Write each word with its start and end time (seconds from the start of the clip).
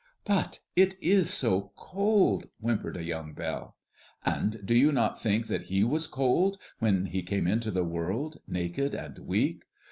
"But 0.25 0.61
it 0.75 0.95
is 0.99 1.31
so 1.31 1.73
cold!" 1.75 2.47
whimpered 2.59 2.97
a 2.97 3.03
young 3.03 3.33
bell. 3.35 3.75
"And 4.25 4.59
do 4.65 4.73
you 4.73 4.91
not 4.91 5.21
think 5.21 5.45
that 5.45 5.67
He 5.69 5.83
was 5.83 6.07
cold, 6.07 6.57
when 6.79 7.05
He 7.05 7.21
came 7.21 7.45
into 7.45 7.69
the 7.69 7.83
world, 7.85 8.39
naked 8.47 8.95
and 8.95 9.19
weak? 9.19 9.61